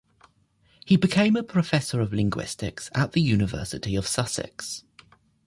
[0.83, 4.83] He became a professor of linguistics at the University of Sussex.